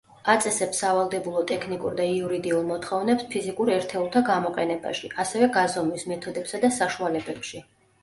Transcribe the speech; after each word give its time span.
აწესებს 0.33 0.79
სავალდებულო 0.83 1.43
ტექნიკურ 1.51 1.99
და 1.99 2.07
იურიდიულ 2.15 2.65
მოთხოვნებს 2.71 3.29
ფიზიკურ 3.35 3.73
ერთეულთა 3.77 4.27
გამოყენებაში, 4.33 5.15
ასევე 5.27 5.55
გაზომვის 5.63 6.11
მეთოდებსა 6.17 6.67
და 6.69 6.77
საშუალებებში. 6.83 7.67